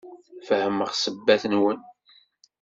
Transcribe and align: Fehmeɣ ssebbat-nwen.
Fehmeɣ 0.47 0.89
ssebbat-nwen. 0.93 1.79